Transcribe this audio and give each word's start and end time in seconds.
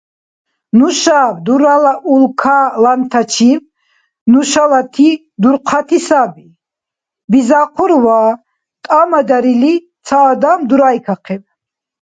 «Нушаб 0.77 1.35
дурала 1.45 1.93
улкалантачиб 2.13 3.63
нушалати 4.31 5.09
дурхъати 5.41 5.99
саби»,— 6.07 6.47
бизахъур 7.31 7.91
ва, 8.03 8.21
тӏамадарили, 8.85 9.73
ца 10.05 10.17
адам 10.31 10.59
дурайкахъиб. 10.69 11.43